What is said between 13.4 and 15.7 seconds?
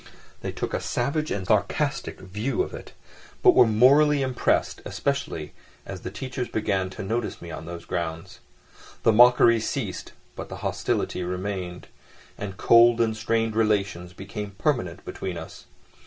relations became permanent between us.